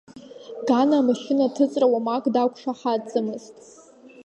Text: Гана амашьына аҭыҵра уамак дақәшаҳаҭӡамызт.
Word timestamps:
Гана 0.67 0.95
амашьына 0.99 1.43
аҭыҵра 1.45 1.87
уамак 1.91 2.23
дақәшаҳаҭӡамызт. 2.33 3.55